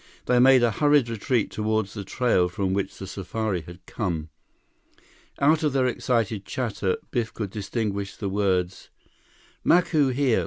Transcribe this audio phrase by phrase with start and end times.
[0.25, 4.29] They made a hurried retreat toward the trail from which the safari had come.
[5.37, 8.89] Out of their excited chatter, Biff could distinguish the words:
[9.63, 10.39] "Macu here!